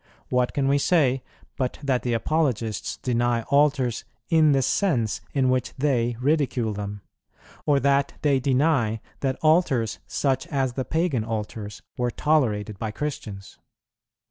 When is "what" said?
0.29-0.53